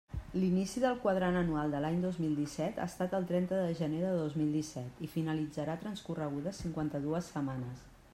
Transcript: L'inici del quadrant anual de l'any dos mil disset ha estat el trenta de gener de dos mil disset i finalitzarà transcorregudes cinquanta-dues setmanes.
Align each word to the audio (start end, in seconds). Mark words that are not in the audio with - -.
L'inici 0.41 0.79
del 0.83 0.95
quadrant 1.01 1.35
anual 1.41 1.73
de 1.75 1.81
l'any 1.83 1.99
dos 2.05 2.17
mil 2.23 2.31
disset 2.39 2.79
ha 2.79 2.87
estat 2.91 3.13
el 3.17 3.27
trenta 3.33 3.59
de 3.65 3.75
gener 3.81 3.99
de 4.07 4.15
dos 4.21 4.39
mil 4.39 4.49
disset 4.59 5.05
i 5.09 5.11
finalitzarà 5.17 5.77
transcorregudes 5.85 6.63
cinquanta-dues 6.67 7.31
setmanes. 7.37 7.85